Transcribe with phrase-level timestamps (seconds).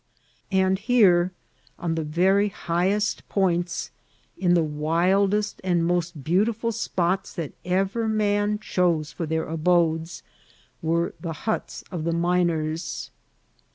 [0.51, 1.31] And here,
[1.77, 3.91] on tfie very highest points,
[4.35, 10.23] in the wildest and most beau tiful spots that ever men chose for their abodes,
[10.81, 13.11] were the huts of the miners.